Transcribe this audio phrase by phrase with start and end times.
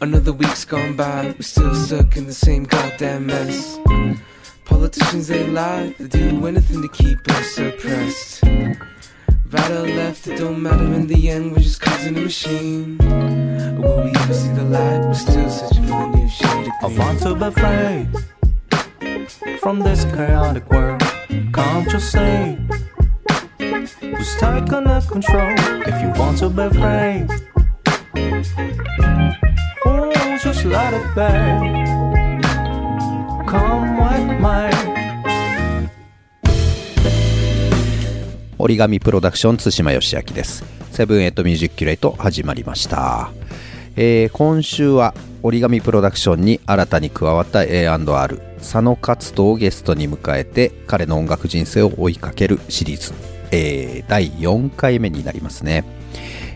[0.00, 3.78] Another week's gone by, we're still stuck in the same goddamn mess.
[4.64, 8.42] Politicians, they lie, they do anything to keep us suppressed.
[8.44, 12.98] Right or left, it don't matter in the end, we're just causing a machine.
[13.78, 15.00] Will we ever see the light?
[15.06, 18.06] We're still searching for the new shade I want to be free
[19.58, 21.00] from this chaotic world.
[21.52, 22.58] Can't you see?
[24.00, 25.54] Who's taking the control?
[25.86, 27.26] If you want to be free,
[30.64, 31.22] oh, just let it be.
[33.46, 34.92] Come with me.
[38.58, 43.32] 折り紙プロダクション対馬芳昭です Seven Eight Music Crate 始まりました、
[43.96, 53.12] えー今週は折り紙プロダクションに新たに加わった A&R 佐野勝人をゲストに迎えて彼の音楽人生を追いかけるシリーズ、
[53.50, 56.01] えー第4回目になりますね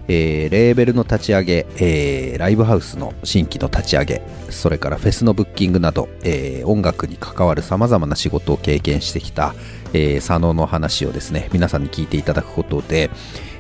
[0.08, 9.54] えーレーベルの立ち上げ、えーライブハウスの新規の立ち上げそれからフェスのブッキングなど、えー音楽に関わるさまざまな仕事を経験してきた、
[9.92, 13.10] えー佐野の話をですね皆さんに聞いていただくことで、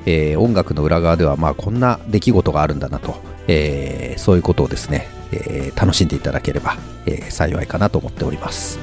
[0.04, 3.16] えー音楽の裏側では、まあ、こんな出来事があるんだなと、
[3.48, 6.76] えーそういうことをですね、えー楽しんでいただければ、
[7.06, 8.78] えー幸いかなと思っております、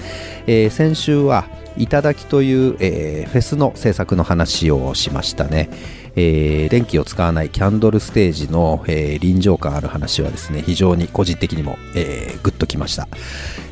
[0.48, 5.70] えー先週は「いただき」という、えーフェスの制作の話をしましたね、
[6.16, 13.08] えー電気を使わないキャンドルステージの、えー臨場感ある話はですね非常に個人的にも、えーグッときました、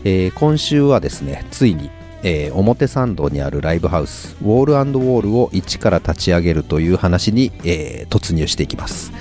[0.03, 1.89] えー今週はですねついに
[2.23, 9.12] えー表参道にあるライブハウスウォールウォールを一から立ち上げるという話に、えー突入していきます。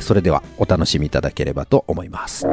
[0.00, 2.46] それではお楽しみいただければと思います。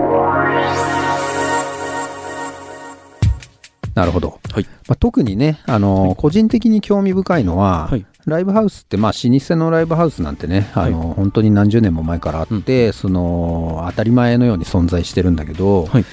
[3.95, 4.65] なるほど、はい。
[4.87, 8.05] まあ、特にね、あのー個人的に興味深いのは、はい。
[8.25, 16.05] ライブハウスって、まあ、老舗のライブハウスなんてね、あのー本当に何十年も前からあって、その当たり前のように存在してるんだけど、はい。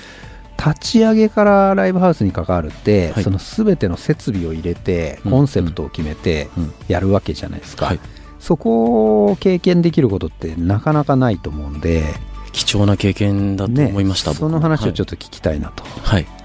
[0.57, 3.25] 立ち上げからライブハウスに関わるって、はい。
[3.25, 5.31] その全ての設備を入れて、うん。
[5.33, 6.73] コンセプトを決めてうん。
[6.87, 8.01] やるわけじゃないですか、はい。
[8.39, 12.05] そこを経験できることってなかなかないと思うんで、
[12.53, 15.85] 貴重な経験だとね思いました、その話をちょっっと聞きたいなと。
[15.85, 16.42] とはい、まあ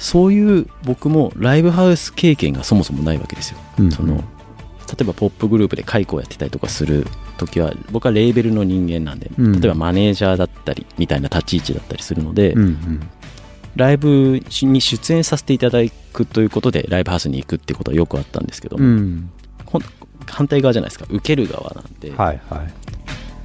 [0.00, 3.92] そういう僕もライブハウス経験がそもそもないわけですよ、うん。
[3.92, 4.22] その例
[5.02, 7.06] えばポップグループで解雇をやってたりとかする
[7.36, 9.60] 時は僕はレーベルの人間なんで、うん。
[9.60, 13.10] 例えばマネージャーだったりみたいな立ち位置だったりするので、うんうん。
[13.76, 15.78] ライブに出演させていただ
[16.12, 19.30] くということでライブハウスに行くってことはよくあったんですけども、うん
[20.26, 21.06] 反対側じゃないですか。
[21.08, 22.64] 受ける側なんで、はいは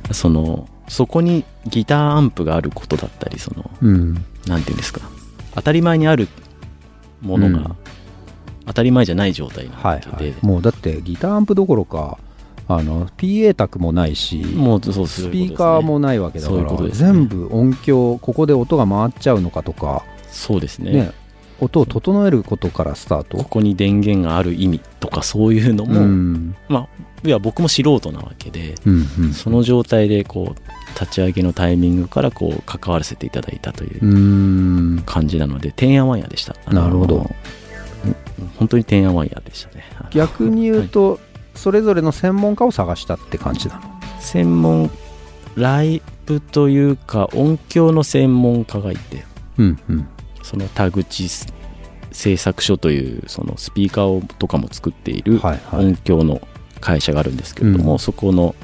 [0.10, 0.14] い。
[0.14, 4.26] そのそこにギターアンプがあることだったりそのうん。
[4.48, 5.02] なんていうんですか。
[5.54, 6.28] 当たり前にある
[7.22, 7.54] ものうん。
[7.54, 7.76] が
[8.66, 12.18] 当たり前じゃない状態なはいわけで、はい、もうだってギターアンプどころか
[12.68, 16.90] あの PA 卓もないしもうそうスピーカーもないわけだから、ね。
[16.90, 20.92] 全部音響ここで音が回っちゃうのかとか、そうですね。
[20.92, 21.12] ね
[21.60, 23.38] 音を整えることからスタート？
[23.38, 26.56] ここに電源がある意味とかそういうのも、うん。
[26.68, 29.34] まあいや僕も素人なわけでうんうん。
[29.34, 34.08] その状態でこう立ち上げのタイミングからこう関わらせていただいたというう
[34.98, 35.04] ん。
[35.06, 36.56] 感じなので、てんやわんやでした。
[36.72, 37.18] なるほど。
[37.18, 37.26] うん
[38.58, 39.84] 本当にてんやわんやでしたね。
[40.12, 41.20] 逆に言うと、
[41.56, 43.82] それぞれの専門家を探したって感じなの？
[44.20, 44.92] 専門、
[45.56, 49.24] ライブというか、音響の専門家がいて、
[49.58, 50.08] うんうん
[50.46, 51.28] その田口
[52.12, 55.86] 製作所というそのスピーカーをとかも作っているはいはい。
[55.88, 56.40] 音響の
[56.80, 58.00] 会社があるんですけれども、うん。
[58.00, 58.56] そこの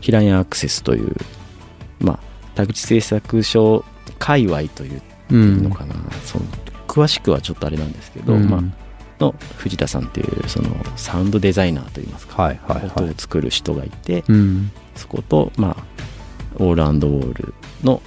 [0.00, 1.16] 平井アクセスという、
[2.00, 2.18] まあ、
[2.54, 3.84] 田口製作所
[4.18, 6.44] 界隈といううんのかな、その
[6.86, 8.48] 詳しくはちょっとあれなんですけど、うん。
[8.48, 8.62] まあ、
[9.18, 12.90] の藤田さんっていうそのサウンドデザイナーといいますか、はいはいはい。
[13.02, 14.70] 音を作る人がいて、うん。
[14.94, 15.84] そこと、まあ、
[16.58, 18.00] オールウォールの、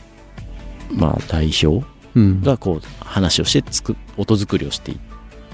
[0.92, 4.98] まあ、代表うんがこう話をしてつく音作りをしていっ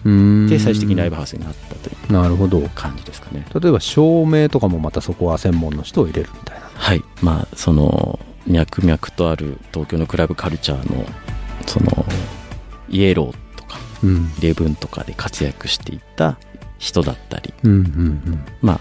[0.05, 0.09] う
[0.45, 0.47] ん。
[0.49, 2.61] て最終的にライブハウスになったというなるほど。
[2.75, 3.45] 感じですかね。
[3.59, 6.65] 例えば照明とかもまたそこは専門の人を入れるみたいな。
[6.73, 7.03] はい。
[7.21, 11.05] まあその脈々とある東京のクラブカルチャーの
[11.65, 12.05] その
[12.89, 14.31] イエローとかうん。
[14.39, 16.37] イレブンとかで活躍していった
[16.77, 17.53] 人だったり。
[17.63, 18.79] うんうんまあ、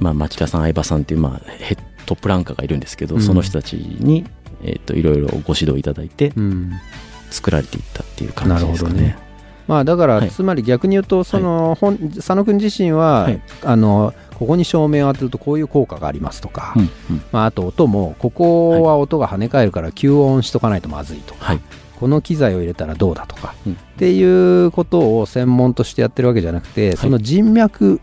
[0.00, 3.22] まあ、町田さん、相葉さんっていう、まあ、ヘットップランカーがいるんですけど、うん。
[3.22, 4.24] その人たちに、
[4.62, 6.44] えっ、と、いろいろご指導いただいてう、ん。
[6.44, 6.72] うん
[7.30, 8.94] 作られていったっていう感じですかね。
[8.94, 9.30] なるほどね。
[9.66, 10.30] まあだから、はい。
[10.30, 13.40] つまり逆に言うとその、本佐野君自身は、はい。
[13.64, 16.84] あのここに照明を当てるとこういう効果がありますとか、うんう
[17.18, 17.22] ん。
[17.30, 21.60] まあ、あと音もここは音が跳ね返るから吸音しとかないとまずいとか、はい。
[21.98, 23.72] この機材を入れたらどうだとか、うん。
[23.74, 28.00] っていうことを専門としてやってるわけじゃなくて、その人脈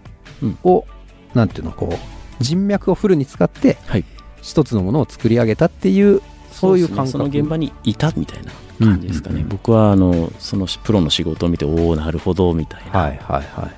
[0.63, 0.85] を、
[1.33, 4.05] なんていうのこう人脈をフルに使ってはい。
[4.41, 6.21] 一つのものを作り上げたっていう
[6.59, 7.09] そういう感覚。
[7.09, 13.71] その現場にいたみたいな感じですかね、僕はあのそのプロの仕事を見ておおなるほどみたいな、はいはいはい。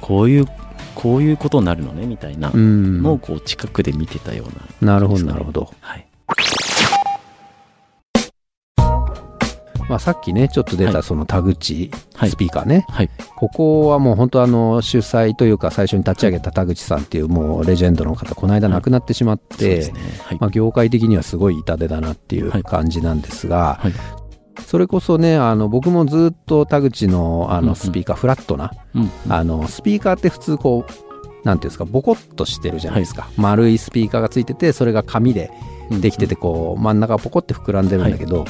[0.00, 0.46] こういう
[0.94, 3.02] こういうことになるのねみたいなうん。
[3.02, 4.44] のをこう近くで見てたよ
[4.80, 6.06] うななるほどなるほど、はい
[9.90, 10.94] まあ、さっきねちょっと出はい。
[10.94, 12.30] たその田口はい。
[12.30, 13.10] スピーカーね、はい。
[13.36, 19.92] ここはもう本当あの主催というか最初に立ち上げた田口さんっていうもうレジェンドの方この間亡くなってしまって、
[20.24, 22.62] はい、まあ、業界的にはすごい痛手だなっていうはい。
[22.62, 23.92] 感じなんですが、はい
[24.66, 27.68] それこそねあの僕もずっと田口のあうんうん。
[27.70, 35.50] のスピーカー、フラットなうんあのスピーカーって普通こうなんていうんですかボコッとしてるじゃないですか、丸いスピーカーがついててそれが紙で
[35.90, 38.44] できててこう真ん中がポコって膨らんでるんだけど、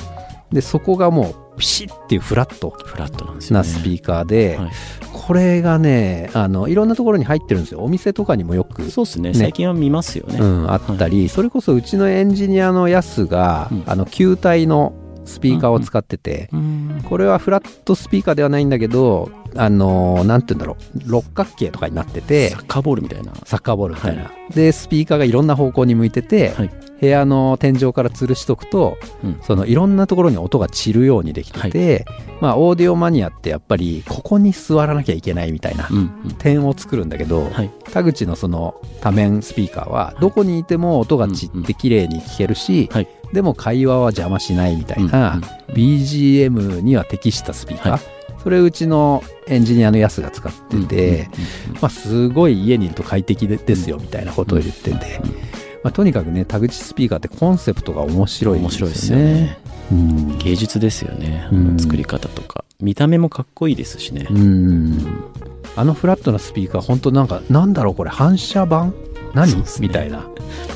[0.53, 2.71] でそこがもうピシッっていうフラット。
[2.71, 4.71] フラットなんですよ、ね、なスピーカーで、はい。
[5.13, 7.85] これがねあのいろんなところに入ってるんですよ。
[7.85, 8.91] お店とかにもよく。
[8.91, 9.31] そうですね。
[9.31, 9.39] ね。
[9.39, 13.83] 最近は見ますよね、うん、あったり、それこそうちのエンジニアのヤスが、うん。
[13.87, 14.93] あの球体の
[15.25, 17.05] スピーカーを使ってて、うん。
[17.09, 21.11] これはフラットスピーカーではないんだけどあのーなんて言うんだろう。
[21.11, 23.33] 六角形とかになっててサッカーボールみたいな。
[23.45, 26.71] サッカーボールみたいな、でスピーカーがいろんな方向に向いてて、はい
[27.01, 29.41] 部屋の天井から吊るしとくとうん。
[29.43, 32.05] そのいろんなところに音が散るようにできてて、
[32.41, 36.35] まあオーディオマニアってやっぱりここに座らなきゃいけないみたいなうんうん。
[36.39, 37.71] 点を作るんだけど、はい。
[37.93, 43.09] 田口のその多面スピーカーはどこにいても音が散って綺麗に聞けるし、はい。
[43.33, 45.43] でも会話は邪魔しないみたいな、うん
[45.75, 48.01] BGM には適したスピーカー、はい。
[48.43, 51.29] それうちのエンジニアのヤスが使ってて、
[51.81, 55.21] まあ、すごい家にいると快適でですよみたいなことを言ってて、
[55.83, 58.87] まあ、とにかくね田口スピーカーってコンセプトが面白いですよね。
[58.87, 59.59] 白いですよね。
[59.91, 60.39] うん。
[60.39, 61.49] 芸術ですよね、
[61.79, 62.65] 作り方とか。
[62.81, 64.99] 見た目もかっこいいですしね、うん。
[65.77, 68.93] あのフラットなスピーカー本当なんかなんだろうこれ反射板？
[69.35, 69.63] 何、ね。
[69.81, 70.29] みたいな。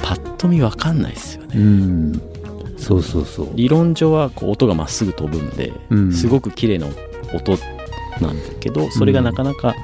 [0.03, 2.23] パッと見わかんないですよね、うん。
[2.77, 3.49] そうそうそう。
[3.55, 6.13] 理論上はこう音がまっすぐ飛ぶんで、うん。
[6.13, 6.87] すごく綺麗な
[7.35, 7.59] 音
[8.21, 9.75] なんだけどそれがなかなか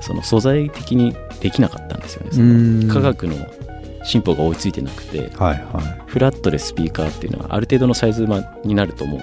[0.00, 2.92] その素材的にできなかったんですよね。
[2.92, 3.34] 科学の
[4.08, 8.26] 進歩が追いついてなくてはいはフラットでスピーカーっていうのはある程度のサイズ
[8.64, 9.20] になるともう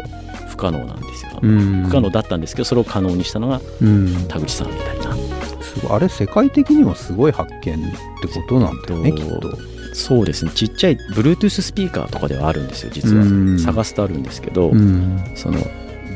[0.47, 1.83] 不可能なんですよ、い、うん。
[1.85, 4.27] 不可能だったんですけどそれを可能にしたのがうん。
[4.27, 5.15] 田口さんみたいな。
[5.61, 5.91] すごい。
[5.91, 7.83] あれ世界的にもすごい発見ってこ
[8.47, 9.57] となんだよねえっときっと。
[9.95, 10.51] そうですね。
[10.53, 13.23] ちっちゃい Bluetooth スピーカーとかではあるんですよ実は。
[13.23, 13.59] うん。
[13.59, 15.23] 探すとあるんですけど、うん。
[15.35, 15.59] その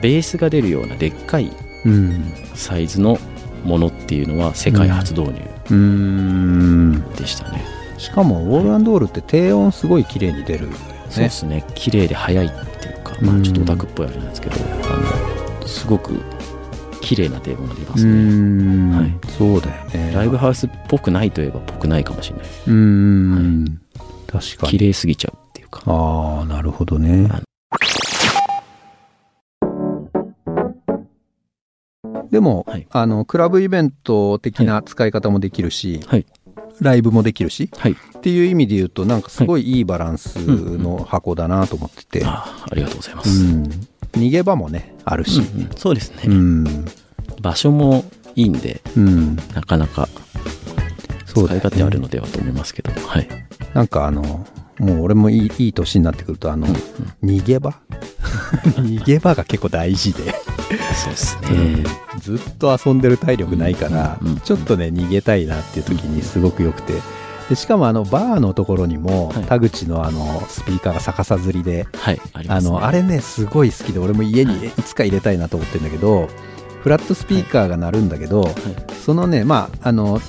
[0.01, 1.51] ベースが出るようなでっかい
[1.85, 2.33] うん。
[2.53, 3.17] サイズの
[3.63, 7.03] ものっていうのは世界初導入うん。
[7.15, 7.63] でしたね、
[7.99, 10.77] しかもウォールオールって低音すごい綺麗に出るよね。
[11.09, 11.65] そうですね。
[11.75, 16.13] 綺麗で速いっていうか、まあ、ちょっとオタクっぽいあれなんですけど、あのすごく
[17.01, 19.19] 綺麗な低音が出ますうね、ん、はい。
[19.37, 20.11] そうだよね。
[20.13, 22.45] ライブハウスっぽくないといえばっぽくないかもしれない。
[22.47, 23.81] ですうん、
[24.27, 24.71] 確かに。
[24.71, 25.81] 綺麗すぎちゃうっていうか。
[25.85, 27.27] ああなるほどね。
[27.29, 27.41] あ
[32.31, 36.25] でも、はいあのクラブイベント的な使い方もできるし、はい
[36.81, 37.91] ライブもできるしはい。
[37.93, 39.79] っていう意味で言うとなんかすごいい。
[39.81, 43.63] いバランスの箱だなと思ってて、ああありがとうございまうす、ん。
[44.13, 45.69] 逃げ場もねあるし、うんうん。
[45.75, 46.85] そうですね、うん。
[47.41, 48.03] 場所も
[48.35, 49.35] いいんでうん。
[49.53, 50.09] なかなか
[51.25, 53.27] 使い方あるのではと思いますけど、はい。
[53.73, 54.45] なんかあの
[54.79, 56.67] もう俺もいいいい年になってくるとあの、
[57.23, 57.73] 逃げ場？
[58.79, 60.33] 逃げ場が結構大事で、
[60.95, 61.83] そうですね、
[62.19, 66.93] ずっと遊んでる体力ないから、うんうんちょっとね逃げたいなっていう時にすごく良くて。
[67.49, 69.43] でしかもあのバーのところにも、はい。
[69.45, 74.69] 田口のあのスピーカーが逆さずりではいあね、あのあれねすごい好きで俺も家にい。
[74.83, 76.29] つか入れたいなと思ってるんだけど
[76.83, 78.45] フラットスピーカーが鳴るんだけど、
[79.03, 80.21] そのねまああの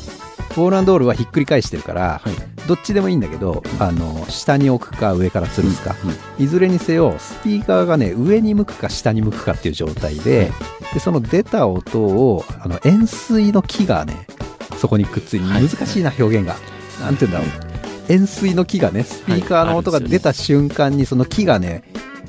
[0.57, 2.35] ボールドールはひっくり返してるから、はい。
[2.67, 6.45] どっちでもいいんだけどあの下に置くか上から吊るすか、うんうん。
[6.45, 10.53] いずれにせよスピーカーがね上に向くか下に向くかっていう状態で,、
[10.93, 14.27] でその出た音をあの円錐の木がね
[14.77, 15.69] そこにくっついてはい。
[15.69, 16.57] 難しいな表現が、
[17.01, 17.71] なんて言うんだろう。
[18.09, 21.85] 円錐の木がねスピーカーの音が出た瞬間にその木がね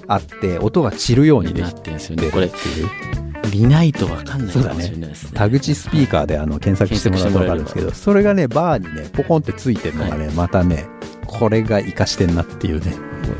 [0.08, 2.32] あって音が散るようになっててんですよるね。
[2.32, 3.21] これっていう
[3.52, 5.32] 見ないと分かんないかもしれないですね。
[5.34, 10.86] 田口スピーカーであの検索してもらうと分かるんですけどそれがねバーにねポコンってついてるのがね、またね
[11.28, 12.94] これが活かしてんなっていうね、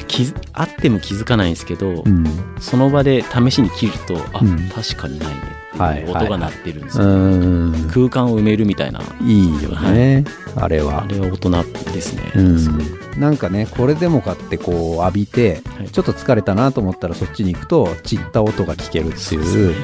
[0.08, 2.26] 気づあっても気づかないんですけど、うん、
[2.60, 4.70] その場で試しに切るとあ、うん。
[4.70, 7.90] 確かにないね音が鳴ってるんですうよ、ーん。
[7.90, 9.02] 空間を埋めるみたいな。
[9.22, 10.26] いいよね、
[10.56, 11.04] あれは。
[11.04, 11.64] あれは大人
[11.94, 13.20] ですね、うん。
[13.20, 15.90] なんかねこれでもかってこう浴びて、はい。
[15.90, 19.70] ちょっと疲れたなと思ったらそっちに行くと散った音が聞けるっていう。
[19.70, 19.76] ね。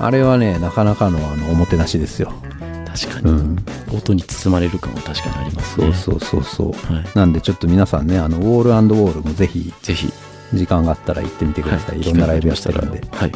[0.00, 2.32] あれはねなかなかのあのおもてなしですよ、
[2.86, 3.64] 確かに、うん、
[3.94, 5.92] 音に包まれる感は確かにありますね。
[5.92, 6.92] そうそうそうそう。
[6.92, 10.12] はい、なんでちょっと皆さんねあのウォールウォールもぜひぜひ。
[10.54, 13.00] 時間があったら行ってみてください、い、ろんなライブやってるんで。
[13.10, 13.32] はい。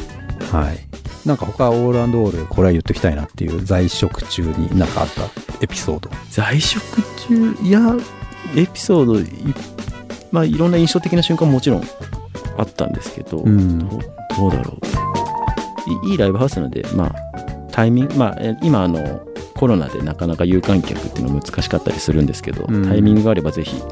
[0.53, 0.79] はい
[1.27, 5.23] なんか他オールオールこれは言っときたいなっていう在職中になんかあった？
[5.61, 6.09] エピソード。
[6.31, 6.83] 在職
[7.29, 7.57] 中？
[7.63, 7.81] いや
[8.55, 9.27] エピソードい
[10.31, 11.83] まあいろんな印象的な瞬間ももちろん
[12.57, 13.79] あったんですけど、うん。
[13.81, 14.01] どう
[14.37, 14.79] どうだろ
[15.85, 16.07] う？
[16.07, 17.15] いいいライブハウスなのでまあ
[17.73, 19.21] タイミングまあえ今あの
[19.57, 22.89] コロナでなかなか有観客っていうの難しかったりするんですけど、うん。
[22.89, 23.83] タイミングがあればぜひ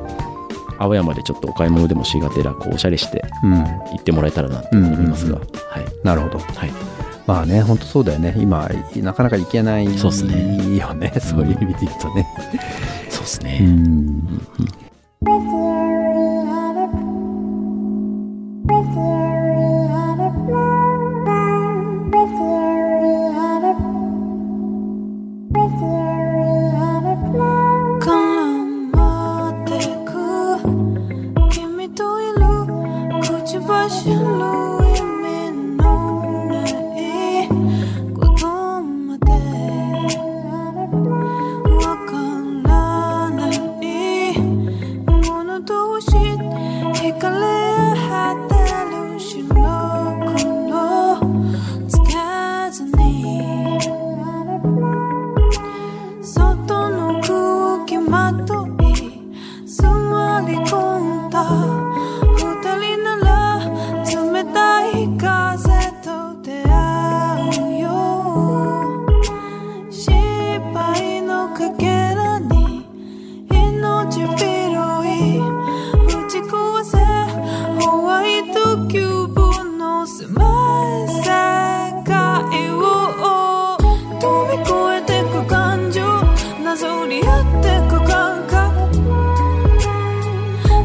[0.79, 3.55] 青山でちょっとお買い物でもしがてらこうおしゃれしてうん。
[3.55, 5.49] 行ってもらえたらなと思いますが、うんうん。
[5.69, 5.85] はい。
[6.05, 6.39] なるほど。
[6.39, 6.94] はい
[7.27, 8.35] まあね本当そうだよね。
[8.37, 10.77] 今なかなか行けないそうっすね。
[10.77, 12.27] よ ねそういう意味で言うとね。
[13.09, 14.47] そうですね、うん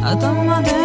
[0.10, 0.79] 頭で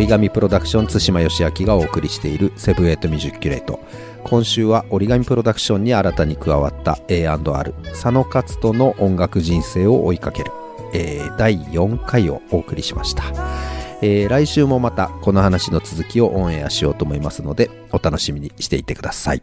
[0.00, 3.78] 折り紙プロダクション対馬芳昭がお送りしている Seven Eight Music Crate。
[4.24, 10.52] 今週は折り紙プロダクションに新たに加わった A&R 佐野勝人の音楽人生を追いかける、
[10.94, 13.24] えー第4回をお送りしました、
[14.00, 19.42] えー来週もまたこの話の続きをオンエアしようと思いますのでお楽しみにしていてください。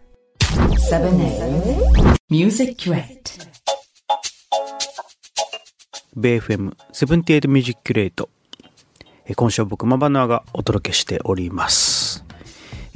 [2.31, 3.47] Music Crate.
[6.15, 8.27] ベイ FM セブンティエイトミュージックキュレート。
[8.31, 8.36] えー
[9.35, 12.23] 今週は僕マバナーがお届けしております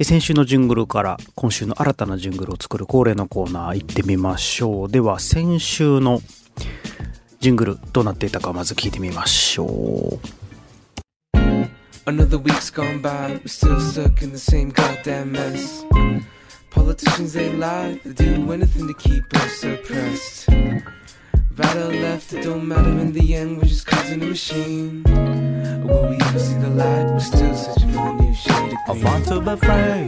[0.00, 6.20] 先週のジングルから今週の新たなジングルを作る恒例のコーナー行ってみましょうでは先週の
[7.40, 10.42] ジングルどうなっていたかまず聞いてみましょう
[12.04, 15.84] Another week's gone by, we're still stuck in the same goddamn mess.
[16.70, 20.48] Politicians, they lie, they do anything to keep us suppressed.
[20.48, 25.51] Right or left, it don't matter in the end, we're just causing a machine.
[25.92, 27.06] Will we ever see the light?
[27.12, 30.04] We're still searching for a new shade I want to be free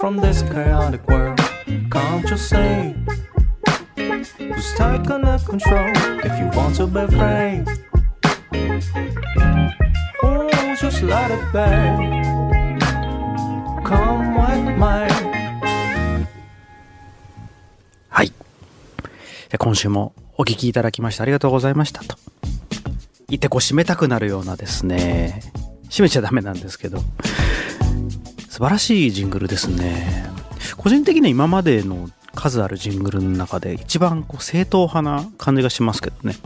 [0.00, 1.38] from this chaotic world.
[1.90, 2.94] Can't you see?
[4.48, 5.92] Who's taking the control?
[6.24, 7.54] If you want to be free,
[10.22, 10.48] oh,
[10.80, 11.68] just let it be.
[13.84, 15.34] Come with me.
[19.56, 22.33] 今週もお聞きいただきましてありがとうございましたと。
[23.34, 25.40] 言ってこう締めたくなるようなですね。
[25.90, 27.00] 締めちゃダメなんですけど。
[28.48, 30.24] 素晴らしいジングルですね。
[30.76, 36.36] 個人的には今までの数あるジングルの中で一番こう正統派な感じがしますけどね。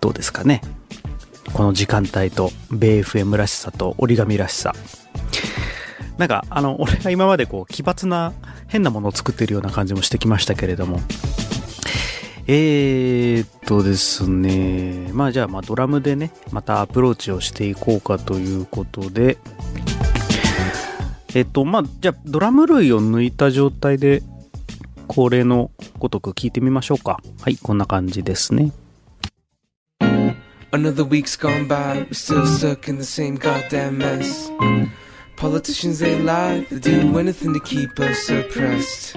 [0.00, 0.62] どうですかね。
[1.52, 4.74] この時間帯と、米 FM らしさと折り紙らしさ。
[6.16, 8.32] なんか、あの、俺が今までこう、奇抜な
[8.68, 11.00] 変なものを作ってるような感じもしてきましたけれども。
[12.50, 15.10] えーっとですね。
[15.12, 19.36] まあじゃあ、まあドラムでね、またアプローチをしていこうかということで、
[21.34, 24.22] えっと、まあ、じゃあ、ドラム類を抜いた状態で、
[25.08, 27.20] 恒例のごとく聞いてみましょうか。
[27.42, 28.72] はい、こんな感じですね。
[30.70, 34.50] Another week's gone by, we're still stuck in the same goddamn mess.
[35.36, 39.14] Politicians, they lie, they do anything to keep us suppressed.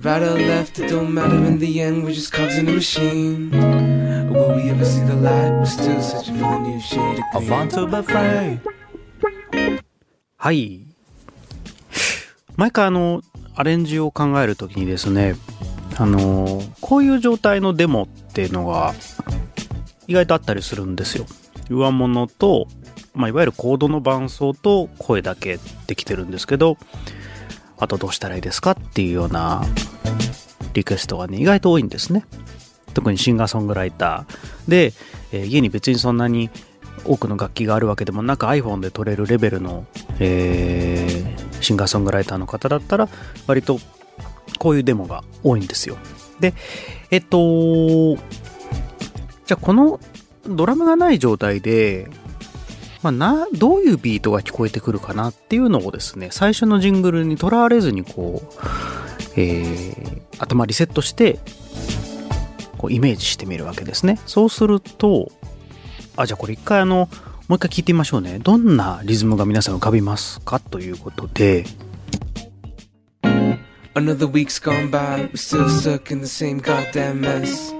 [0.00, 3.50] Right or left, it don't matter in the end, we're just cogs in a machine.
[4.30, 5.50] Will we ever see the light?
[5.50, 7.50] We're still searching for the new shade of green.
[7.50, 8.60] want to be free.
[10.36, 10.86] はい。
[12.56, 13.22] 毎回あの、
[13.56, 15.34] アレンジを考えるときにですね、
[15.96, 18.94] あの、こういう状態のデモっていうのが
[20.06, 21.26] 意外とあったりするんですよ。
[21.68, 22.68] 上物と、
[23.14, 26.78] まあ、いわゆるコードの伴奏と声だけできてるんですけど、
[27.78, 29.64] あとどうしたらいいですかっていうような
[30.74, 32.24] リクエストがね、意外と多いんですね。
[32.94, 34.92] 特にシンガーソングライターで、
[35.32, 36.50] えー家に別にそんなに
[37.04, 39.86] 多くの楽器があるわけでもなく iPhone で撮れるレベルの、
[40.18, 43.08] えーシンガーソングライターの方だったら
[43.46, 43.78] 割と
[44.58, 45.98] こういうデモが多いんですよ。
[46.40, 46.54] で、
[47.10, 50.00] えっと、じゃあこの
[50.46, 52.08] ドラムがない状態で、
[53.02, 61.38] まあ、な、どういうビートが聞こえてくるかなっていうのをですね、最初のジングルにとらわれずにこう、えー頭リセットして、
[62.78, 64.20] こうイメージしてみるわけですね。
[64.26, 65.30] そうすると、
[66.16, 67.08] あ、じゃあこれ一回あの、
[67.48, 68.38] もう一回聞いてみましょうね。
[68.38, 71.64] どんなリズムが皆さん浮かびますかということで、
[73.94, 77.74] Another week's gone by, still stuck in the same goddamn mess.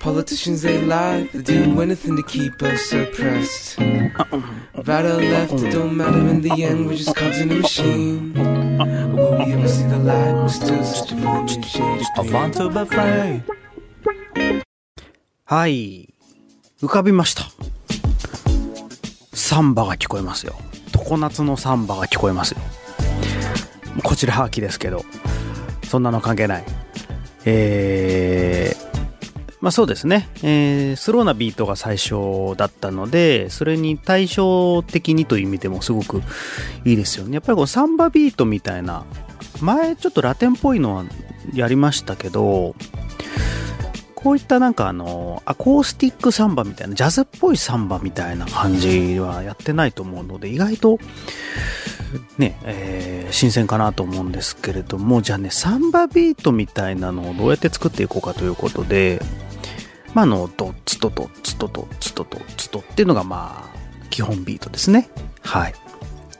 [0.00, 3.78] Politicians, they lie, they do anything to keep us suppressed.
[3.78, 8.32] Right or left, it don't matter in the end, we're just cogs in a machine.
[8.34, 10.34] Will we ever see the light?
[10.34, 13.42] We're still the new shade I want to be free.
[15.44, 16.14] はい。
[16.80, 17.44] 浮かびました。
[19.32, 20.54] サンバが聞こえますよ。
[20.92, 22.58] 常夏のサンバが聞こえますよ。
[24.04, 25.04] こちらは秋ですけど、
[25.88, 26.64] そんなの関係ない。
[27.44, 28.87] えー、
[29.60, 36.22] まあそうですね、えースローなビートが最初だったので、それに対照的にという意味でもすごく
[36.84, 37.34] いいですよね。
[37.34, 39.04] やっぱりこうサンバビートみたいな、
[39.60, 41.04] 前ちょっとラテンっぽいのは
[41.52, 42.76] やりましたけど、
[44.14, 50.98] こういったなんかあの、アコースティックサンバみたいな、ジャズっぽいサンバみたいな感じはやってないと思うので、意外と、
[52.36, 59.20] ね、えー新鮮かなと思うんですけれども、じゃあね、サンバビートみたいなのをどうやって作っていこうかということで、
[60.14, 63.78] まあ、の、ドッツとドッツとドッツとドッツとっていうのがまあ、
[64.10, 65.08] 基本ビートですね。
[65.42, 65.74] はい。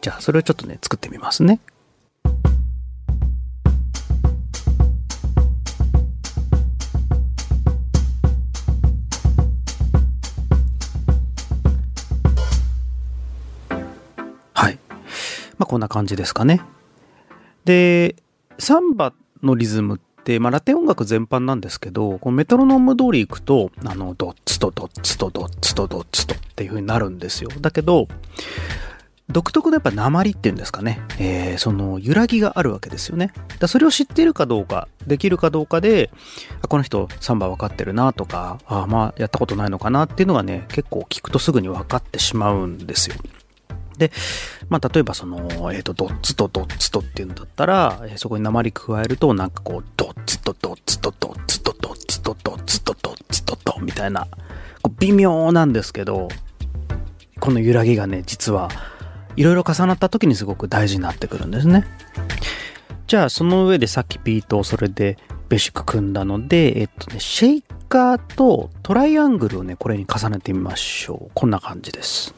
[0.01, 1.61] じゃあ、それをちょっとね、作ってみますね。
[14.55, 14.79] はい。
[15.59, 16.63] まあ、こんな感じですかね。
[17.65, 18.17] で、
[18.59, 19.99] サンバのリズムっ
[20.29, 27.49] て、まあ、ラテン音楽全般なんですけど、こうメトロノーム通り行くと、あの、ドッツとドッツとドッツとドッツとっていう風になるんですよ。
[27.61, 28.09] だけど、
[29.31, 31.01] 独特のやっぱ鉛っていうんですかね。
[31.19, 33.33] えーその揺らぎがあるわけですよね。
[33.59, 36.11] だそれを知っているかどうか、できるかどうかで、
[36.63, 43.17] あこの人サンバ分かってるなとか、あまあやったことないのかなっていうのがね、結構聞くとすぐに分かってしまうんですよ。
[43.99, 44.13] で、
[44.69, 54.27] まあ、例えばその、えっ、と、ドッツとドッツとっていうんだったら、えーそこに鉛加えると、なんかこう、ドッツとドッツとドッツとドッツとドッツとドッツとドッみたいな、
[54.83, 56.29] こう微妙なんですけど、
[57.41, 58.69] この揺らぎがね、実は、
[59.37, 61.87] いろいろ重なった時にすごく大事になってくるんですね。
[63.07, 65.17] じゃあ、その上でさっきビートをそれで
[65.49, 71.31] ベーシック組んだので、えっとね、シェイカーとトライアングルをね、これに重ねてみましょう。
[71.35, 72.35] こんな感じです。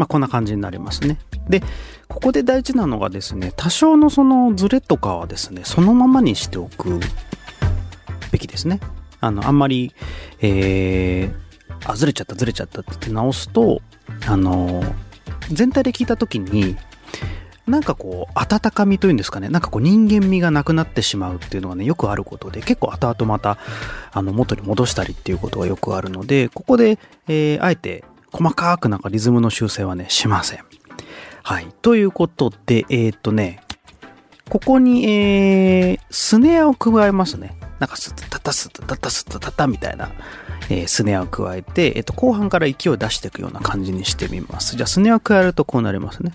[0.00, 1.18] まあ、こんな感じになりますね。
[1.46, 1.62] で、
[2.08, 7.00] ここで大事なのがですね、多少のそのズレとかはですね、そのままにしておく
[8.32, 8.80] べきですね。
[9.20, 9.94] あの、あんまり、
[10.40, 13.82] えー、あ、ずれちゃった、ずれちゃったって直すと、
[14.26, 14.82] あの、
[15.52, 16.78] 全体で聞いた時に、
[17.66, 23.58] なんかこう、温かみというんですかね、なんかこう人間味がなくなってしまうっていうのがね、よくあることで、結構後々また、
[24.12, 30.64] あの、元に戻したりっていうことがよくあるので、ここで、えー、あえて、細かくなんかリズムの修正はね、しません。
[31.42, 31.66] はい。
[31.82, 33.62] ということで、えーっとね、
[34.48, 37.56] ここに、えー、スネアを加えますね。
[37.78, 40.10] なんかスッタタスッタタタスッタタタみたいな、
[40.68, 44.76] えースネアを加えて、えっと、後半から勢いを出していくような感じにしてみます。
[44.76, 46.32] じゃあ、スネアを加えるとこうなりますね。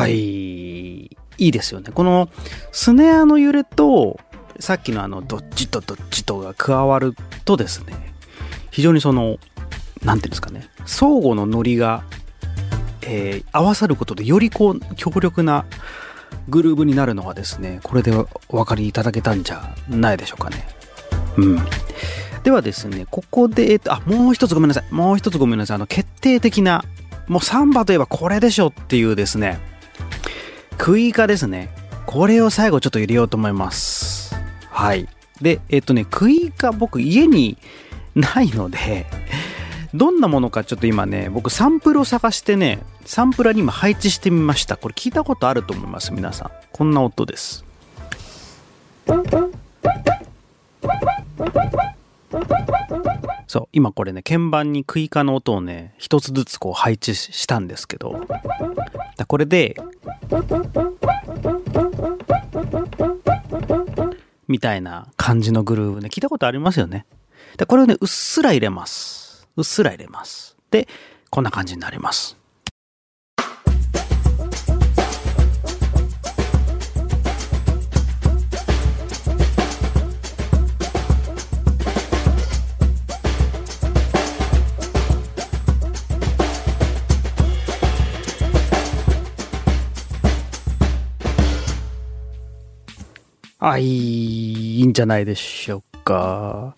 [0.00, 1.00] はい。
[1.40, 1.90] いいですよね。
[1.92, 2.28] この
[2.72, 4.20] スネアの揺れと、
[4.58, 7.94] さっきのあの、どっちとどっちとが加わるとですね、
[8.70, 9.38] 非常にその、
[10.04, 12.04] なんていうんですかね、相互のノリが、
[13.02, 15.64] えー合わさることでよりこう、強力な
[16.48, 18.12] グルーブになるのがですね、これで
[18.48, 20.66] お分かりいただけたんじゃないでしょうかね。
[21.36, 21.58] うん。
[22.42, 24.84] ではですね、ここで、えっと、あ、もう一つごめんなさい。
[24.90, 25.76] もう一つごめんなさい。
[25.76, 26.84] あの、決定的な、
[27.28, 29.60] もうサンバといえばこれでしょっていうですね、
[30.80, 31.68] クイカですね。
[32.06, 34.34] これを最後ちょっと入れようと思います。
[34.70, 35.06] はい。
[35.42, 37.58] で、えっとね、クイカ僕家に
[38.14, 39.04] ないので、
[39.92, 44.78] どんなものかちょっと今ね、僕サンプルを探してね、サンプラーに今配置してみました。
[44.78, 46.50] これ聞いたことあると思います、皆さん。
[46.72, 47.62] こんな音です。
[53.50, 58.24] そう、今これね、鍵盤にクイカの音をね、一つずつこう配置したんですけど、
[59.16, 59.76] だこれで、
[64.46, 67.06] みたいな感じのグルーヴね、聞いたことありますよね。
[67.56, 69.48] で、これをね、うっすら入れます。
[69.56, 70.56] うっすら入れます。
[70.70, 70.86] で、
[71.28, 72.39] こんな感じになります。
[93.60, 96.74] あ、いいいいんじゃないでしょうか。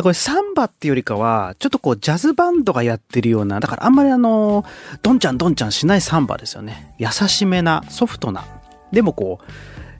[0.00, 4.64] これサンバっていうよりかは、ちょっとこうジャズバンドがやってるような、だからあんまりあの、
[5.02, 6.94] ドンちゃんドンちゃんしないサンバですよね。
[6.98, 8.46] 優しめな、ソフトな。
[8.92, 9.44] でもこう、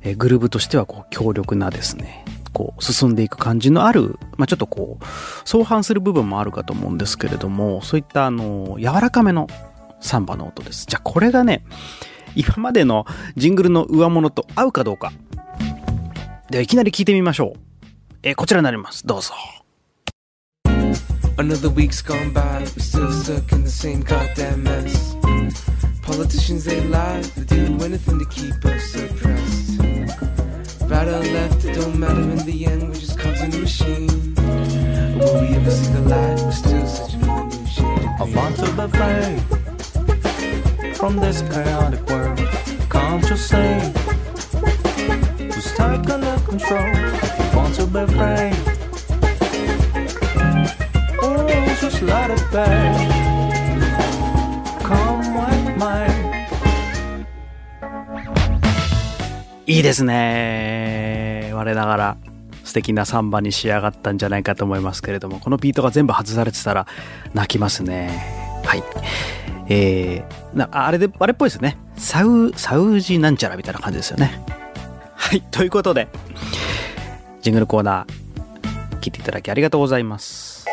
[0.04, 5.04] えグルーブとしてはこう強力なですね、こう進んでいく感じのある、まあ、ちょっとこう、
[5.44, 9.48] 相反する部分もあるかと思うんですけれども、そういったあの、柔らかめの
[10.00, 10.86] サンバの音です。
[10.88, 11.62] じゃあこれがね、
[12.34, 15.12] 今までのジングルの上物と合うかどうか。
[16.52, 17.60] では、いきなり聞いてみましょう。
[18.22, 19.06] えーこちらになります。
[19.06, 19.32] どうぞ。
[21.38, 25.16] Another week's gone by, we're still stuck in the same goddamn mess.
[26.02, 29.80] Politicians, they lie, they do anything to keep us suppressed.
[30.90, 34.34] Right or left, it don't matter in the end, we're just cogs in the machine.
[35.18, 36.38] Will we ever see the light?
[36.38, 37.16] We're still for the
[37.48, 38.12] new shade.
[40.04, 42.38] Be free from this chaotic world.
[42.90, 44.01] Can't you see?
[45.62, 46.82] Who's taking the control?
[46.82, 48.50] If you want to be free,
[51.22, 51.46] oh,
[51.80, 52.66] just let it be.
[54.82, 56.10] Come with me.
[59.66, 61.52] いいですね。
[61.54, 62.16] 我ながら
[62.64, 66.88] 素敵なサンバに仕上がったんじゃないかと思いますけれども、このビートが全部外されてたら
[67.34, 68.60] 泣きますね。
[68.64, 68.82] はい。
[69.68, 71.78] えー、なあれで、あれっぽいですね。
[71.96, 74.61] サウ、サウジなんちゃらみたいな感じですよね。
[75.32, 75.40] はい。
[75.50, 76.08] ということで、
[77.40, 80.66] ジングルコーナー、聞いていただきありがとうございます。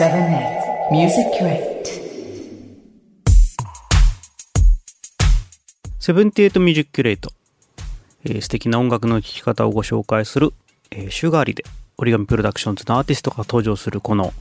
[0.00, 1.84] 78 Music Crate.
[5.98, 7.32] Seventy Eight Music Crate、
[8.24, 10.54] えー素敵な音楽の聴き方をご紹介する、
[10.90, 11.64] えー週替わりで
[11.98, 14.32] 折り紙プロダクションズのアーティストが登場するこの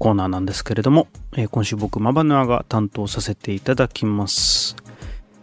[0.00, 4.74] コーナーなんですけれども、えー今週僕マバヌアが担当させていただきます、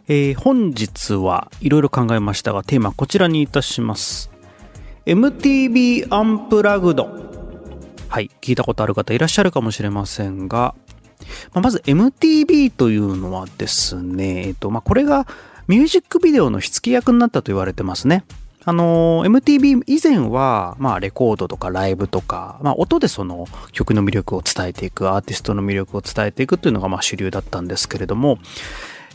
[0.08, 4.30] えー本日はいろいろ考えましたがテーマこちらにいたします
[5.06, 7.10] MTV アンプラグド
[8.10, 10.76] はい聞いたことある方いらっしゃるかもしれませんが
[11.54, 15.26] まあまず MTV というのはですね、えっとまあ、これが
[15.68, 18.26] ミュージックビデオの火付け役になったと言われてますね。
[18.66, 28.40] あの、MTV 以前は、まあ、レコードとかライブとか、まあ、音でその曲の魅力を伝えていく、アーティストの魅力を伝えていくっていうのが、まあ、主流だったんですけれども、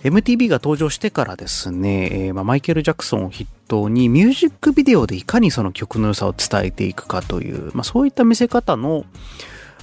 [0.02, 9.04] MTV が登場してからですね、えーまあ、マイケル・ジャクソンを筆頭にミュージックビデオでいかにその曲の良さを伝えていくかという、まあ、そういった見せ方の、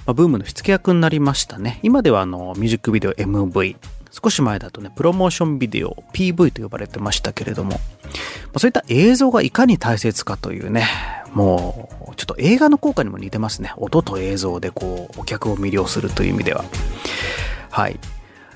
[0.06, 1.80] まあ、ブームの火付け役になりましたね。
[1.84, 3.75] 今ではあのミュージックビデオ MV、
[4.12, 7.78] 少し前だとね、プロモーションビデオ PV と呼ばれてましたけれども、ま
[8.56, 10.88] あ、そういった映像がいかに大切かというね、
[11.34, 13.73] もうちょっと映画の効果にも似てますね。
[13.75, 16.63] 音と映像でこう、お客を魅了するという意味では。
[17.69, 17.99] はい。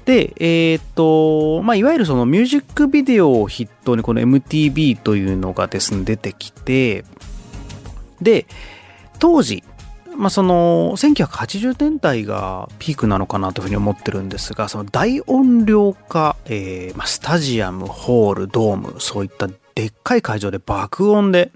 [0.10, 7.06] で、えーっと、まあ、いわゆるそのミュージックビデオを筆頭にこの MTV というのがですね、出てきて、
[8.20, 8.48] で、
[9.20, 9.64] 当時、
[10.18, 21.52] まあ、その1980年代がピークなのかなというふうに思ってるんですがその大音量化、えーまあ、スタジアムホールドームそういったでっかい会場で爆音で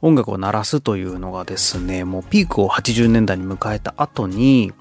[0.00, 4.72] 音楽を鳴らすというのがですねもうピークを80年代に迎えた後に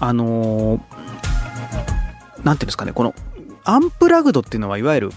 [0.00, 0.97] あのー
[2.44, 3.14] なんていうんですかねこの
[3.64, 5.10] アンプラグドっていうのはいわゆる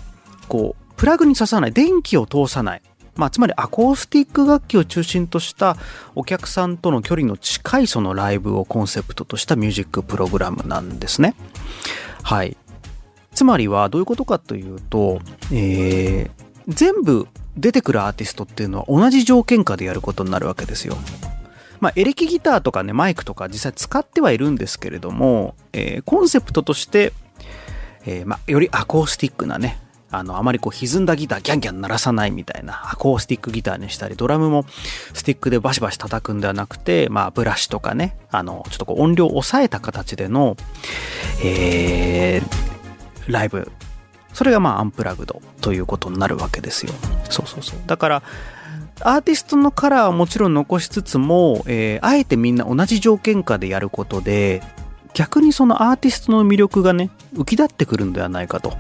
[0.47, 2.81] こうプラグに刺さない電気を通さない
[3.15, 5.75] まあ、つまりアコースティック楽器を中心とした
[6.15, 11.35] お客さんとの距離の近いそのライブをコンセプトとしたミュージックプログラムなんですね。
[12.23, 12.57] はい。
[13.33, 15.19] つまりはどういうことかというと、
[15.51, 16.31] えー、
[16.67, 20.97] 全部出てくるアーティストっていうのは同じ条件下でやることになるわけですよ。
[21.81, 27.11] まあ、エレキギターとかね、マイクとか実際使ってはいるんですけれども、えー、コンセプトとして、
[28.05, 29.79] えーまあ、よりアコースティックなね、
[30.11, 34.65] あの、あまりこう歪んだギターギャンギャン鳴らさないみたいなアコースティックギターにしたり、ドラムも
[35.13, 40.57] スティックでバシバシ叩くんではなくて、まあブラシとかね、あの、ちょっとこう音量を抑えた形での、
[41.43, 43.71] えー、ライブ。
[44.33, 46.93] それがまあアンプラグドということになるわけですよ。
[47.29, 47.79] そうそうそう。
[47.87, 48.23] だから、
[49.03, 54.61] アーティストのカラーはもちろん残しつつも、えー、あえてみんな同じ条件下でやることで、
[55.13, 58.77] 逆にそのアーティストの魅力がね、浮き立ってくるんではないかと。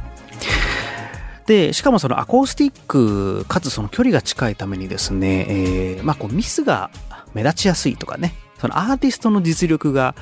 [1.45, 6.91] で、しかもそのアコースティック、かつその距離が近いためにですね、えーまあこうミスが
[7.33, 10.15] 目立ちやすいとかね、そのアーティストの実力が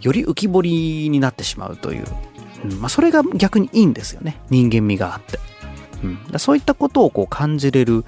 [0.00, 2.04] より浮き彫りになってしまうという、
[2.64, 4.40] うんまあ、それが逆にいいんですよね。
[4.50, 5.38] 人間味があって。
[6.02, 8.04] うん、そういったことをこう感じれる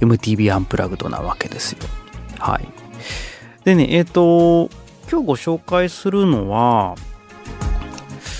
[0.00, 1.78] MTV アンプラグドなわけですよ。
[2.38, 2.68] はい。
[3.64, 4.70] でね、えっ、と、
[5.10, 6.94] 今日ご紹介するのは、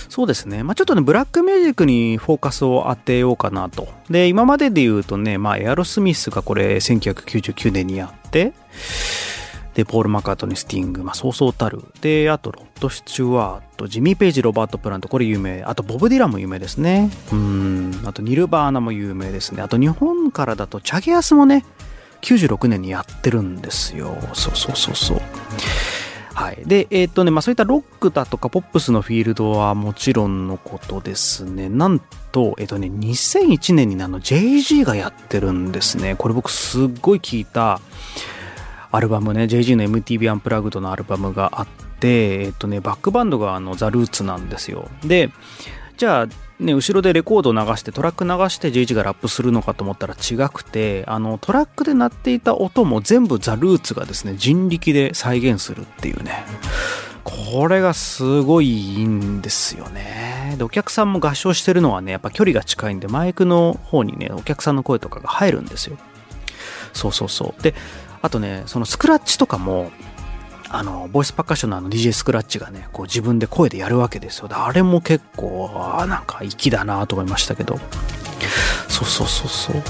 [0.08, 0.64] そうですね。
[0.64, 3.88] まあちょっとね、ブラックミュージックにフォーカスを当てようかなと。
[4.10, 8.52] で、今までで言うとね、まあエアロスミスがこれ1999年にやって、
[9.78, 11.84] で、ポール・マッカートニー、スティング、まあそうそうたる。
[12.00, 15.62] で、あと、ロッド・スチュワート、ジミー・ペイジ、ロバート・プラント、これ有名。
[15.62, 17.12] あと、ボブ・ディランも有名ですね。
[17.30, 18.02] うん。
[18.04, 19.62] あと、ニルバーナも有名ですね。
[19.62, 21.64] あと、日本からだと、チャゲアスもね、
[22.22, 24.18] 96年にやってるんですよ。
[24.32, 25.20] そうそうそうそう。
[26.34, 26.58] はい。
[26.66, 31.68] で、えーっとね、まあそういったロックだとかポップスのフィールドはもちろんのことですね。
[31.68, 32.00] なん
[32.32, 36.16] と、えーっとね、2001年にあの JG がやってるんですね。
[36.16, 37.80] これ僕すっごい聞いた
[38.90, 41.66] アルバムね、JG の MTV アンプラグドのアルバムがあっ
[42.00, 44.88] て、えっとね、バックバンドがあのザ・ルーツなんですよ。
[45.04, 45.30] で、
[45.96, 46.26] じゃあ、
[46.62, 56.44] ね、後ろでレコードを流してトラック流して JG がラップするのかと思ったら違くてあのトラックで鳴っていた音も全部ザ・ルーツがですね人力で再現するっていうね。
[57.22, 60.56] これがすごいいいんですよね。
[60.56, 65.98] でお客さんも合唱してるのはねやっぱ距離が近いんでマイクの方にねお客さんの声とかが入るんですよ。
[66.92, 67.62] そうそうそう。
[67.62, 67.74] で
[68.22, 69.90] あとねそのスクラッチとかも
[70.70, 74.48] あの、ボイスパッカッションのあの DJ スクラッチがね、こう自分で声でやるわけですよ。
[74.50, 77.78] あれも結構、あーなんか粋だなと思いましたけど。
[78.88, 79.82] そうそうそうそう。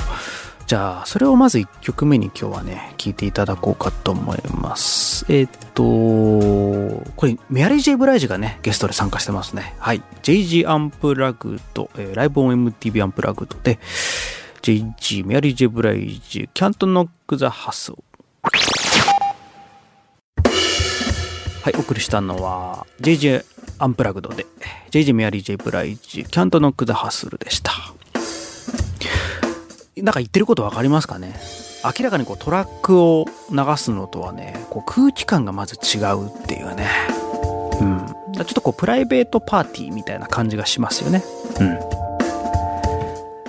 [0.67, 5.25] じゃあ、それをまず1曲目に今日はね、聴いていただこうかと思います。
[5.29, 9.75] えっと、これ、メアリー・ジェイ・ブライジがね、ゲストで参加してますね。
[9.79, 10.03] はい。
[10.23, 13.79] JG アンプラグド、えーライブオン MTV アンプラグドで、
[14.63, 17.93] JG、メアリー・ジェイ・ブライジ、キャント・ノック・ザ・ハス
[21.63, 23.45] はい、お送りしたのは JAY-Z
[23.79, 24.47] Unplugged で
[24.91, 27.73] JAY-Z メアリー・ジェイ・ブライジキャント・ノック・ザ・ハッスルでした。
[29.97, 31.35] なんか言ってること分かりますかね？
[31.85, 36.89] 明らかにこうトラックを流すのとはねこう空気感がまず違うっていうね。
[37.81, 38.07] うん。
[38.35, 41.23] ちょっとこうプライベートパーティーみたいな感じがしますよね。
[41.61, 41.79] うん。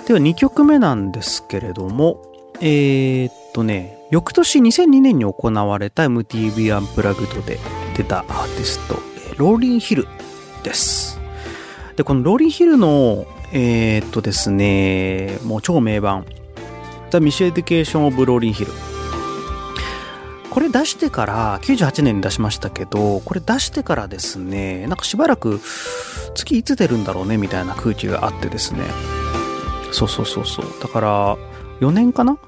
[0.06, 2.20] では2曲目なんですけれども
[2.60, 7.58] えー、っとね翌年2002年に行われた MTV アンプラグドで
[7.96, 8.96] 出たアーティスト、
[9.36, 10.08] ローリン・ヒル
[10.64, 11.20] です。
[11.94, 16.26] で、このローリン・ヒルの、えーっとですね、もう超名盤。
[17.10, 18.68] The Miss Education of Rolling Hill。
[20.50, 25.60] これ出してから、98年に出しましたけど、これ出してからですね、なんかしばらく
[26.34, 28.80] 月いつ出るんだろうねみたいな空気があってですね。
[29.92, 30.66] そうそうそうそう。
[30.82, 31.36] だから、
[31.80, 32.38] 4年かな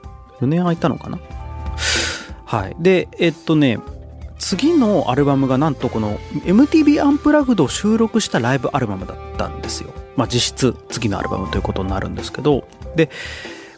[0.41, 1.21] ?4 年空いたのかな？
[2.53, 2.77] はい。
[2.79, 3.79] で、えっとね、
[4.39, 9.95] 次のアルバムがなんとこの MTV アンプラグドを収録したライブアルバムだったんですよ。
[10.17, 13.09] まあ実質次のアルバムということになるんですけど、で、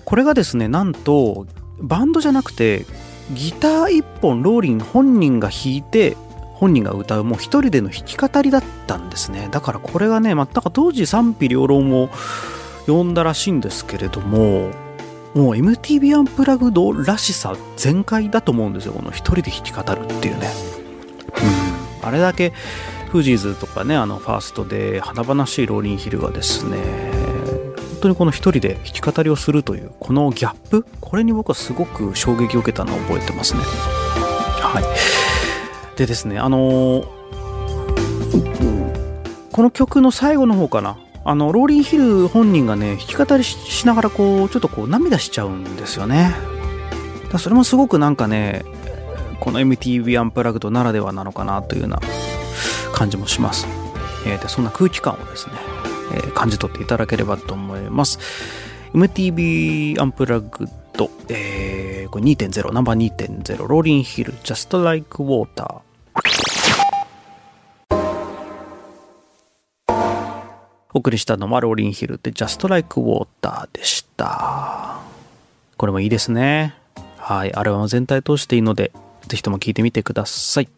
[0.04, 1.46] これがですね、なんと
[1.78, 2.84] バンドじゃなくて
[3.32, 6.16] ギター一本ローリン本人が弾いて
[6.54, 9.46] 本人が歌うもう一人での弾き語りだったんですね。
[9.52, 12.10] だからこれがね、まあ、当時賛否両論を
[12.88, 14.70] 呼んだらしいんですけれども、
[15.34, 18.92] もう MTV アンプラグドらしさ全開だと思うんですよ。
[18.92, 20.48] この一人で弾き語るっていうね。
[22.02, 22.08] うん。
[22.08, 22.52] あれだけ
[23.14, 26.78] フージーズとかね、あのファーストで華々しいローリンヒルがですね、
[27.76, 33.60] 本当にこの一人で弾き語りをするという、このギャップ、これに僕はすごく衝撃を受けたのを覚えてますね。
[33.60, 35.96] はい。
[35.96, 37.04] でですね、あの
[39.52, 40.98] この曲の最後の方かな。
[41.26, 46.34] あの、ローリンヒル本人がね、弾き語りしながらこう、ちょっとこう涙しちゃうんですよね。
[47.32, 48.64] だそれもすごくなんかね、
[49.40, 52.00] この MTV アンプラグドならではなのかなというような
[52.92, 53.66] 感じもします。
[54.26, 55.52] えーでそんな空気感をですね、
[56.14, 58.18] えー感じ取っていただければと思います。
[58.94, 65.80] MTV アンプラグド、えーこれ2.0、ナンバー2.0、ローリンヒル、Just Like Water。
[70.94, 75.00] お送りしたのはローリンヒルで Just Like Water でした。
[75.76, 76.76] これもいいですね。
[77.18, 77.52] はい。
[77.52, 78.92] アルバム全体通していいので、
[79.26, 80.68] ぜひとも聴いてみてください。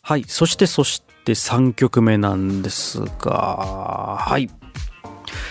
[0.00, 0.24] はい。
[0.28, 4.48] そして、そして3曲目なんですが、はい。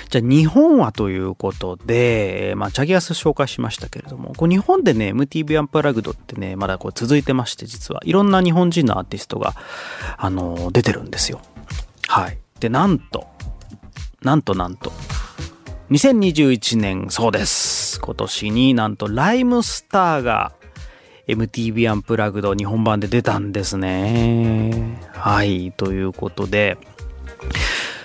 [0.09, 9.53] じゃあ日本はということで、まあ、チャギアス紹介しましたけれども、こう日本でね、MTV アンプラグドってね、まだこう続いてまして、実はいろんな日本人のアーティストが、
[10.17, 11.41] あの、出てるんですよ。
[12.07, 12.37] はい。
[12.59, 13.27] で、なんと、
[14.21, 14.91] なんとなんと、
[15.91, 18.01] 2021年、そうです。
[18.01, 20.53] 今年になんとライムスターが
[21.27, 24.99] MTV アンプラグド日本版で出たんですね。
[25.13, 25.71] はい。
[25.73, 26.77] ということで、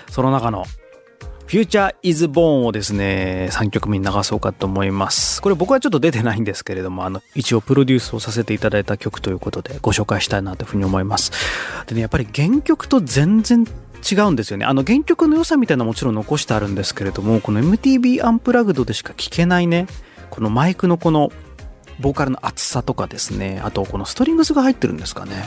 [0.09, 0.65] その中の
[1.47, 5.41] Future is Born をですね、3曲目に流そうかと思います。
[5.41, 11.31] これ僕はちょっと出てないんですけれども、あの、一応プロデュースをさせていただいた曲ということでご紹介したいなというふうに思います。
[11.85, 13.65] でね、やっぱり原曲と全然
[14.09, 14.65] 違うんですよね。
[14.65, 19.87] あの原曲の良さみたいなもちろん残してあるんですけれども、この MTV アンプラグドでしか聴けないね、
[20.29, 21.31] このマイクのこの
[21.99, 25.43] ボーカルの厚さとかですね、あとこのストリングスが入ってるんですかね。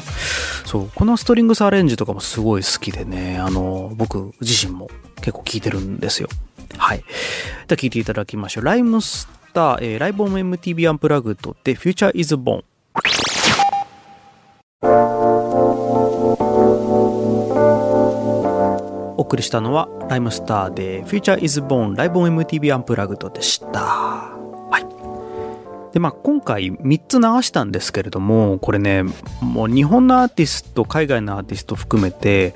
[0.65, 6.29] そう、このストリングスアレンジとかもすごい好きでね、あの、僕自身も結構聴いてるんですよ。
[6.79, 6.99] はい。
[6.99, 7.05] で
[7.75, 8.65] は聴いていただきましょう。
[8.65, 12.63] ライムスター、えーライブオン MTV アンプラグドで Future is Born。
[19.27, 23.81] 送りしたのはライムスターで Future is Born ライブオン MTV アンプラグドでした。
[23.81, 25.93] はい。
[25.93, 29.03] で、まあ今回3つ流したんですけれども、これね、
[29.41, 32.55] もう日本のアーティスト、海外のアーティスト含めて、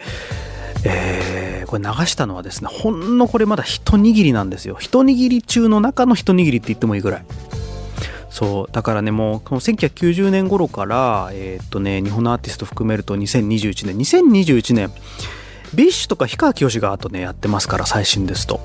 [0.84, 4.76] えーこれ流したのはですね、ほんのこれまだ一握りなんですよ。
[4.80, 7.24] 一握り中の中の一握りって言ってもいいぐらい。
[8.28, 14.90] そう、だからね、もう、この1990年頃から、えーっとね、日本のアーティスト含めると2021年、2021年、
[15.74, 18.60] ビッシュとか氷川きよしがあとね、やってますから、最新ですと。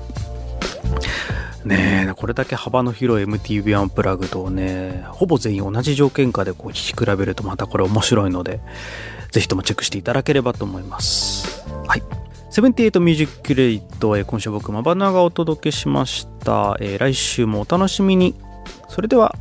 [1.64, 8.60] ねえ、これだけ幅の広い MTV Unplugged をね、ほぼ全員同じ条件下でこう聴き比べるとまたこれ面白いので、
[9.32, 11.64] ぜひともチェックしていただければと思います。
[11.86, 12.02] はい。
[12.52, 16.76] 78 Music Crate、え今週僕、 mabanua がお届けしました。
[16.80, 18.34] え来週もお楽しみに。
[18.88, 19.34] それでは、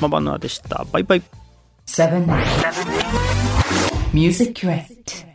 [0.00, 0.84] mabanua でした。
[0.92, 1.22] バイバイ。
[1.86, 2.26] 7
[4.12, 5.31] Music Crate.